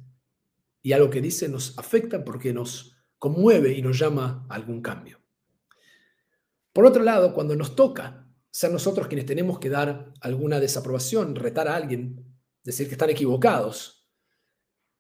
y 0.83 0.93
algo 0.93 1.11
que 1.11 1.21
dice 1.21 1.49
nos 1.49 1.79
afecta 1.79 2.25
porque 2.25 2.53
nos 2.53 2.97
conmueve 3.19 3.73
y 3.73 3.83
nos 3.83 3.99
llama 3.99 4.47
a 4.49 4.55
algún 4.55 4.81
cambio. 4.81 5.21
Por 6.73 6.87
otro 6.87 7.03
lado, 7.03 7.35
cuando 7.35 7.57
nos 7.57 7.75
toca 7.75 8.27
ser 8.51 8.73
nosotros 8.73 9.09
quienes 9.09 9.27
tenemos 9.27 9.59
que 9.59 9.69
dar 9.69 10.13
alguna 10.21 10.61
desaprobación, 10.61 11.35
retar 11.35 11.69
a 11.69 11.77
alguien, 11.77 12.25
decir 12.65 12.87
que 12.87 12.95
están 12.95 13.11
equivocados. 13.11 14.09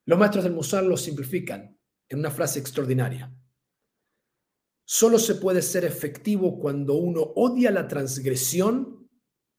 Los 0.04 0.18
maestros 0.18 0.44
del 0.44 0.52
Musar 0.52 0.84
lo 0.84 0.96
simplifican 0.96 1.77
en 2.08 2.18
una 2.18 2.30
frase 2.30 2.58
extraordinaria. 2.58 3.32
Solo 4.84 5.18
se 5.18 5.34
puede 5.34 5.62
ser 5.62 5.84
efectivo 5.84 6.58
cuando 6.58 6.94
uno 6.94 7.20
odia 7.20 7.70
la 7.70 7.86
transgresión, 7.88 9.08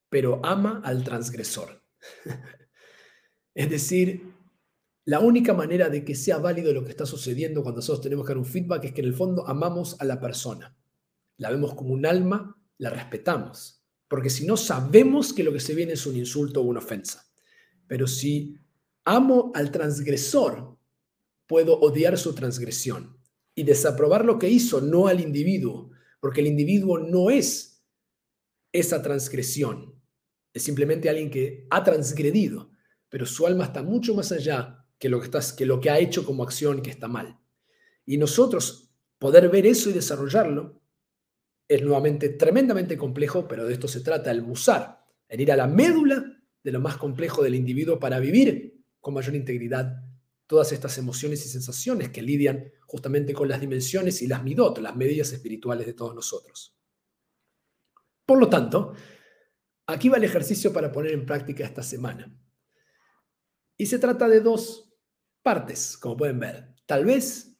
pero 0.09 0.43
ama 0.43 0.81
al 0.83 1.03
transgresor. 1.03 1.83
es 3.53 3.69
decir, 3.69 4.33
la 5.05 5.19
única 5.19 5.53
manera 5.53 5.89
de 5.89 6.03
que 6.03 6.15
sea 6.15 6.39
válido 6.39 6.73
lo 6.73 6.83
que 6.83 6.89
está 6.91 7.05
sucediendo 7.05 7.61
cuando 7.61 7.79
nosotros 7.79 8.01
tenemos 8.01 8.25
que 8.25 8.31
dar 8.31 8.39
un 8.39 8.45
feedback 8.45 8.85
es 8.85 8.93
que 8.93 9.01
en 9.01 9.07
el 9.07 9.13
fondo 9.13 9.47
amamos 9.47 9.99
a 9.99 10.05
la 10.05 10.19
persona. 10.19 10.75
La 11.37 11.51
vemos 11.51 11.75
como 11.75 11.93
un 11.93 12.05
alma, 12.05 12.57
la 12.77 12.89
respetamos 12.89 13.79
porque 14.09 14.31
si 14.31 14.45
no 14.45 14.57
sabemos 14.57 15.31
que 15.31 15.43
lo 15.43 15.53
que 15.53 15.59
se 15.59 15.75
viene 15.75 15.93
es 15.93 16.05
un 16.05 16.17
insulto 16.17 16.61
o 16.61 16.65
una 16.65 16.79
ofensa. 16.79 17.31
Pero 17.87 18.07
si 18.07 18.57
amo 19.05 19.51
al 19.53 19.71
transgresor, 19.71 20.78
puedo 21.49 21.79
odiar 21.79 22.15
su 22.19 22.35
transgresión 22.35 23.17
y 23.55 23.63
desaprobar 23.63 24.23
lo 24.23 24.37
que 24.37 24.47
hizo, 24.47 24.81
no 24.81 25.07
al 25.07 25.19
individuo, 25.19 25.89
porque 26.19 26.41
el 26.41 26.47
individuo 26.47 26.99
no 26.99 27.31
es 27.31 27.83
esa 28.71 29.01
transgresión, 29.01 29.99
es 30.53 30.61
simplemente 30.61 31.09
alguien 31.09 31.31
que 31.31 31.65
ha 31.71 31.83
transgredido, 31.83 32.69
pero 33.09 33.25
su 33.25 33.47
alma 33.47 33.65
está 33.65 33.81
mucho 33.81 34.13
más 34.13 34.31
allá 34.31 34.85
que 34.99 35.09
lo 35.09 35.19
que, 35.19 35.25
estás, 35.25 35.51
que, 35.51 35.65
lo 35.65 35.81
que 35.81 35.89
ha 35.89 35.97
hecho 35.97 36.23
como 36.23 36.43
acción 36.43 36.83
que 36.83 36.91
está 36.91 37.07
mal. 37.07 37.39
Y 38.05 38.17
nosotros 38.17 38.91
poder 39.17 39.49
ver 39.49 39.65
eso 39.65 39.89
y 39.89 39.93
desarrollarlo 39.93 40.83
es 41.67 41.81
nuevamente 41.81 42.29
tremendamente 42.29 42.95
complejo, 42.95 43.47
pero 43.47 43.65
de 43.65 43.73
esto 43.73 43.87
se 43.87 44.01
trata 44.01 44.29
el 44.29 44.43
musar, 44.43 45.03
en 45.27 45.39
ir 45.39 45.51
a 45.51 45.57
la 45.57 45.65
médula 45.65 46.43
de 46.63 46.71
lo 46.71 46.79
más 46.79 46.97
complejo 46.97 47.41
del 47.41 47.55
individuo 47.55 47.97
para 47.97 48.19
vivir 48.19 48.83
con 48.99 49.15
mayor 49.15 49.33
integridad 49.33 50.08
todas 50.49 50.71
estas 50.71 50.97
emociones 50.97 51.45
y 51.45 51.49
sensaciones 51.49 52.09
que 52.09 52.23
lidian 52.23 52.71
justamente 52.87 53.33
con 53.33 53.47
las 53.47 53.61
dimensiones 53.61 54.23
y 54.23 54.27
las 54.27 54.43
midot, 54.43 54.79
las 54.79 54.95
medidas 54.95 55.31
espirituales 55.31 55.85
de 55.85 55.93
todos 55.93 56.15
nosotros. 56.15 56.75
Por 58.25 58.39
lo 58.39 58.49
tanto, 58.49 58.95
aquí 59.85 60.09
va 60.09 60.17
el 60.17 60.23
ejercicio 60.23 60.73
para 60.73 60.91
poner 60.91 61.11
en 61.11 61.27
práctica 61.27 61.63
esta 61.63 61.83
semana. 61.83 62.35
Y 63.77 63.85
se 63.85 63.99
trata 63.99 64.27
de 64.27 64.41
dos 64.41 64.91
partes, 65.43 65.95
como 65.95 66.17
pueden 66.17 66.39
ver. 66.39 66.73
Tal 66.87 67.05
vez 67.05 67.55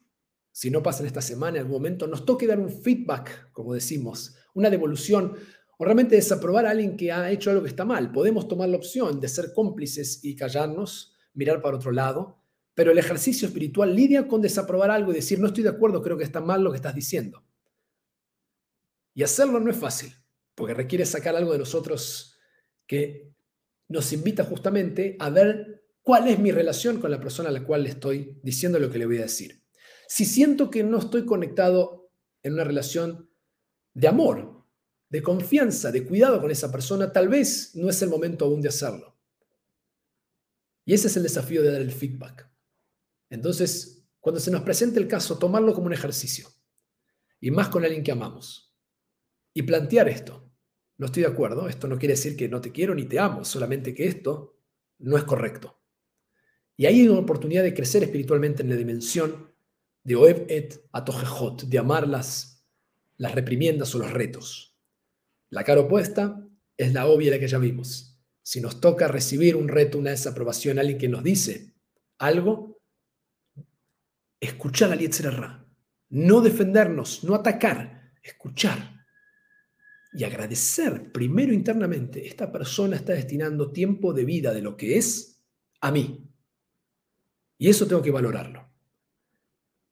si 0.50 0.68
no 0.68 0.82
pasa 0.82 1.04
en 1.04 1.06
esta 1.06 1.22
semana, 1.22 1.58
en 1.58 1.66
algún 1.66 1.76
momento, 1.76 2.08
nos 2.08 2.26
toque 2.26 2.48
dar 2.48 2.58
un 2.58 2.70
feedback, 2.70 3.52
como 3.52 3.72
decimos, 3.72 4.34
una 4.52 4.68
devolución, 4.68 5.36
o 5.78 5.84
realmente 5.84 6.16
desaprobar 6.16 6.66
a 6.66 6.70
alguien 6.70 6.96
que 6.96 7.12
ha 7.12 7.30
hecho 7.30 7.50
algo 7.50 7.62
que 7.62 7.68
está 7.68 7.84
mal. 7.84 8.10
Podemos 8.10 8.48
tomar 8.48 8.68
la 8.68 8.78
opción 8.78 9.20
de 9.20 9.28
ser 9.28 9.52
cómplices 9.54 10.24
y 10.24 10.34
callarnos, 10.34 11.14
mirar 11.34 11.62
para 11.62 11.76
otro 11.76 11.92
lado, 11.92 12.39
pero 12.80 12.92
el 12.92 12.98
ejercicio 12.98 13.46
espiritual 13.46 13.94
lidia 13.94 14.26
con 14.26 14.40
desaprobar 14.40 14.90
algo 14.90 15.12
y 15.12 15.16
decir, 15.16 15.38
no 15.38 15.48
estoy 15.48 15.62
de 15.62 15.68
acuerdo, 15.68 16.00
creo 16.00 16.16
que 16.16 16.24
está 16.24 16.40
mal 16.40 16.64
lo 16.64 16.70
que 16.70 16.76
estás 16.76 16.94
diciendo. 16.94 17.44
Y 19.12 19.22
hacerlo 19.22 19.60
no 19.60 19.70
es 19.70 19.76
fácil, 19.76 20.14
porque 20.54 20.72
requiere 20.72 21.04
sacar 21.04 21.36
algo 21.36 21.52
de 21.52 21.58
nosotros 21.58 22.38
que 22.86 23.34
nos 23.88 24.14
invita 24.14 24.44
justamente 24.44 25.14
a 25.18 25.28
ver 25.28 25.84
cuál 26.00 26.28
es 26.28 26.38
mi 26.38 26.52
relación 26.52 27.02
con 27.02 27.10
la 27.10 27.20
persona 27.20 27.50
a 27.50 27.52
la 27.52 27.66
cual 27.66 27.82
le 27.82 27.90
estoy 27.90 28.40
diciendo 28.42 28.78
lo 28.78 28.90
que 28.90 28.96
le 28.96 29.04
voy 29.04 29.18
a 29.18 29.28
decir. 29.28 29.62
Si 30.08 30.24
siento 30.24 30.70
que 30.70 30.82
no 30.82 31.00
estoy 31.00 31.26
conectado 31.26 32.10
en 32.42 32.54
una 32.54 32.64
relación 32.64 33.28
de 33.92 34.08
amor, 34.08 34.64
de 35.10 35.22
confianza, 35.22 35.92
de 35.92 36.06
cuidado 36.06 36.40
con 36.40 36.50
esa 36.50 36.72
persona, 36.72 37.12
tal 37.12 37.28
vez 37.28 37.72
no 37.74 37.90
es 37.90 38.00
el 38.00 38.08
momento 38.08 38.46
aún 38.46 38.62
de 38.62 38.70
hacerlo. 38.70 39.18
Y 40.86 40.94
ese 40.94 41.08
es 41.08 41.16
el 41.18 41.24
desafío 41.24 41.60
de 41.60 41.72
dar 41.72 41.82
el 41.82 41.92
feedback. 41.92 42.49
Entonces, 43.30 44.06
cuando 44.20 44.40
se 44.40 44.50
nos 44.50 44.62
presente 44.62 44.98
el 44.98 45.08
caso, 45.08 45.38
tomarlo 45.38 45.72
como 45.72 45.86
un 45.86 45.92
ejercicio. 45.92 46.48
Y 47.40 47.50
más 47.50 47.68
con 47.68 47.84
alguien 47.84 48.02
que 48.02 48.12
amamos. 48.12 48.76
Y 49.54 49.62
plantear 49.62 50.08
esto. 50.08 50.52
No 50.98 51.06
estoy 51.06 51.22
de 51.22 51.30
acuerdo, 51.30 51.66
esto 51.66 51.88
no 51.88 51.98
quiere 51.98 52.12
decir 52.12 52.36
que 52.36 52.48
no 52.48 52.60
te 52.60 52.72
quiero 52.72 52.94
ni 52.94 53.06
te 53.06 53.18
amo, 53.18 53.42
solamente 53.42 53.94
que 53.94 54.06
esto 54.06 54.58
no 54.98 55.16
es 55.16 55.24
correcto. 55.24 55.80
Y 56.76 56.84
ahí 56.84 57.00
hay 57.00 57.08
una 57.08 57.20
oportunidad 57.20 57.62
de 57.62 57.72
crecer 57.72 58.02
espiritualmente 58.02 58.62
en 58.62 58.68
la 58.68 58.76
dimensión 58.76 59.50
de 60.02 60.16
Oeb 60.16 60.44
et 60.48 60.86
Atojejot, 60.92 61.64
de 61.64 61.78
amar 61.78 62.06
las, 62.06 62.66
las 63.16 63.34
reprimiendas 63.34 63.94
o 63.94 63.98
los 63.98 64.12
retos. 64.12 64.78
La 65.48 65.64
cara 65.64 65.80
opuesta 65.80 66.46
es 66.76 66.92
la 66.92 67.06
obvia, 67.06 67.30
la 67.30 67.38
que 67.38 67.48
ya 67.48 67.58
vimos. 67.58 68.18
Si 68.42 68.60
nos 68.60 68.80
toca 68.80 69.08
recibir 69.08 69.56
un 69.56 69.68
reto, 69.68 69.98
una 69.98 70.10
desaprobación, 70.10 70.78
alguien 70.78 70.98
que 70.98 71.08
nos 71.08 71.22
dice 71.22 71.74
algo, 72.18 72.69
escuchar 74.40 74.90
al 74.90 74.98
Yetzirah. 74.98 75.66
no 76.08 76.40
defendernos, 76.40 77.22
no 77.22 77.34
atacar, 77.34 78.12
escuchar 78.22 79.00
y 80.12 80.24
agradecer 80.24 81.12
primero 81.12 81.52
internamente, 81.52 82.26
esta 82.26 82.50
persona 82.50 82.96
está 82.96 83.12
destinando 83.12 83.70
tiempo 83.70 84.12
de 84.12 84.24
vida 84.24 84.52
de 84.52 84.62
lo 84.62 84.76
que 84.76 84.96
es 84.96 85.40
a 85.80 85.92
mí. 85.92 86.26
Y 87.58 87.68
eso 87.68 87.86
tengo 87.86 88.02
que 88.02 88.10
valorarlo. 88.10 88.68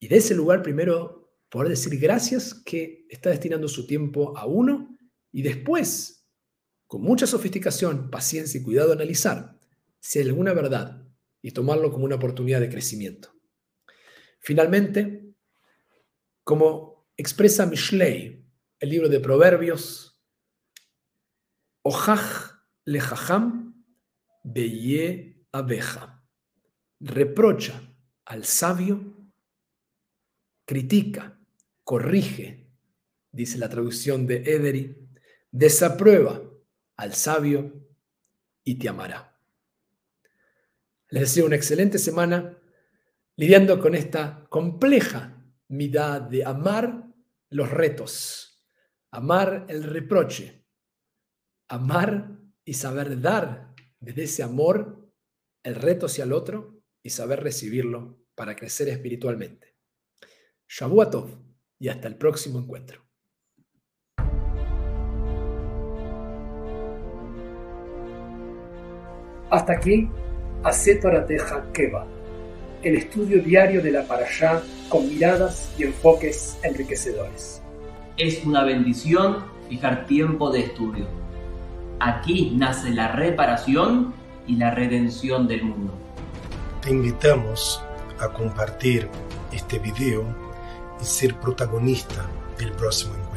Y 0.01 0.09
de 0.09 0.17
ese 0.17 0.35
lugar 0.35 0.63
primero 0.63 1.37
poder 1.49 1.69
decir 1.69 1.99
gracias 1.99 2.55
que 2.55 3.07
está 3.09 3.31
destinando 3.31 3.69
su 3.69 3.87
tiempo 3.87 4.37
a 4.37 4.47
uno 4.47 4.99
y 5.31 5.43
después, 5.43 6.27
con 6.87 7.03
mucha 7.03 7.27
sofisticación, 7.27 8.11
paciencia 8.11 8.61
y 8.61 8.65
cuidado, 8.65 8.93
analizar 8.93 9.59
si 10.01 10.19
hay 10.19 10.27
alguna 10.27 10.53
verdad 10.53 11.07
y 11.43 11.53
tomarlo 11.53 11.93
como 11.93 12.05
una 12.05 12.17
oportunidad 12.17 12.61
de 12.61 12.71
crecimiento. 12.71 13.38
Finalmente, 14.41 15.35
como 16.45 17.09
expresa 17.17 17.67
Mishlei, 17.67 18.45
el 18.79 18.89
libro 18.89 19.09
de 19.09 19.21
Proverbios, 19.21 20.21
Ojaj 21.83 22.59
lejajam 22.85 23.85
beye 24.43 25.47
abeja. 25.53 26.25
Reprocha 27.01 27.81
al 28.25 28.45
sabio, 28.45 29.31
critica, 30.65 31.41
corrige, 31.85 32.71
dice 33.33 33.59
la 33.59 33.69
traducción 33.69 34.27
de 34.27 34.37
Ederi, 34.39 35.09
desaprueba 35.51 36.43
al 36.97 37.15
sabio 37.15 37.89
y 38.65 38.75
te 38.79 38.89
amará. 38.89 39.41
Les 41.09 41.23
deseo 41.23 41.47
una 41.47 41.57
excelente 41.57 41.99
semana 41.99 42.58
lidiando 43.39 43.79
con 43.79 43.95
esta 43.95 44.45
compleja 44.49 45.47
mirada 45.69 46.19
de 46.19 46.45
amar 46.45 47.05
los 47.51 47.71
retos, 47.71 48.65
amar 49.13 49.65
el 49.69 49.85
reproche, 49.85 50.67
amar 51.69 52.37
y 52.65 52.75
saber 52.75 53.21
dar 53.21 53.77
desde 54.01 54.25
ese 54.25 54.43
amor 54.43 55.09
el 55.63 55.77
reto 55.77 56.07
hacia 56.07 56.25
el 56.25 56.33
otro 56.33 56.83
y 57.01 57.11
saber 57.11 57.41
recibirlo 57.41 58.27
para 58.35 58.57
crecer 58.57 58.89
espiritualmente. 58.89 59.77
Shavuatov 60.69 61.31
y 61.79 61.91
hasta 61.91 62.09
el 62.09 62.17
próximo 62.17 62.59
encuentro. 62.59 63.07
Hasta 69.51 69.73
aquí, 69.73 70.11
Torateja 71.01 71.73
Keva, 71.73 72.18
el 72.83 72.97
estudio 72.97 73.43
diario 73.43 73.83
de 73.83 73.91
la 73.91 74.07
Parashá 74.07 74.63
con 74.89 75.09
miradas 75.09 75.73
y 75.77 75.85
enfoques 75.85 76.59
enriquecedores. 76.63 77.61
Es 78.17 78.45
una 78.45 78.65
bendición 78.65 79.45
fijar 79.69 80.07
tiempo 80.07 80.51
de 80.51 80.61
estudio. 80.61 81.07
Aquí 82.01 82.53
nace 82.57 82.91
la 82.91 83.13
reparación 83.13 84.15
y 84.47 84.57
la 84.57 84.71
redención 84.71 85.49
del 85.49 85.65
mundo. 85.65 85.93
Te 86.81 86.91
invitamos 86.91 87.83
a 88.21 88.29
compartir 88.29 89.09
este 89.53 89.79
video 89.79 90.25
y 91.01 91.05
ser 91.05 91.35
protagonista 91.37 92.27
del 92.59 92.73
próximo 92.73 93.13
encuentro. 93.15 93.28